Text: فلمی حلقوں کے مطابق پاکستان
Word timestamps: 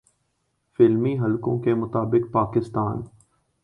فلمی 0.79 1.17
حلقوں 1.19 1.59
کے 1.59 1.73
مطابق 1.73 2.31
پاکستان 2.31 3.01